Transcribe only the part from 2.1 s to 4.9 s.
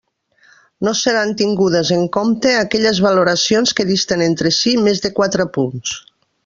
compte aquelles valoracions que disten entre si